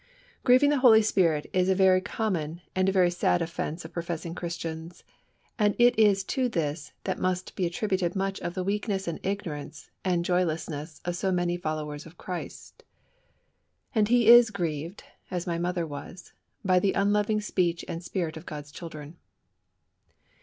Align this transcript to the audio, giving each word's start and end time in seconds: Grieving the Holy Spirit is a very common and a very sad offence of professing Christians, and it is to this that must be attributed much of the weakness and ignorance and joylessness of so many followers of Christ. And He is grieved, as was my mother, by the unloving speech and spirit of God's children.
Grieving 0.43 0.71
the 0.71 0.79
Holy 0.79 1.03
Spirit 1.03 1.47
is 1.53 1.69
a 1.69 1.75
very 1.75 2.01
common 2.01 2.61
and 2.75 2.89
a 2.89 2.91
very 2.91 3.11
sad 3.11 3.39
offence 3.39 3.85
of 3.85 3.93
professing 3.93 4.33
Christians, 4.33 5.03
and 5.59 5.75
it 5.77 5.93
is 5.99 6.23
to 6.23 6.49
this 6.49 6.91
that 7.03 7.19
must 7.19 7.55
be 7.55 7.67
attributed 7.67 8.15
much 8.15 8.39
of 8.41 8.55
the 8.55 8.63
weakness 8.63 9.07
and 9.07 9.19
ignorance 9.21 9.91
and 10.03 10.25
joylessness 10.25 11.01
of 11.05 11.15
so 11.15 11.31
many 11.31 11.55
followers 11.55 12.07
of 12.07 12.17
Christ. 12.17 12.83
And 13.93 14.07
He 14.07 14.27
is 14.27 14.49
grieved, 14.49 15.03
as 15.29 15.41
was 15.43 15.47
my 15.53 15.59
mother, 15.59 15.85
by 16.65 16.79
the 16.79 16.93
unloving 16.93 17.39
speech 17.39 17.85
and 17.87 18.03
spirit 18.03 18.35
of 18.37 18.47
God's 18.47 18.71
children. 18.71 19.17